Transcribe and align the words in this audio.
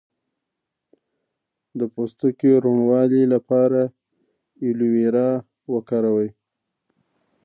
د 1.79 1.81
پوستکي 1.93 2.51
روڼوالي 2.63 3.23
لپاره 3.33 3.81
ایلوویرا 4.63 5.29
وکاروئ 5.73 6.29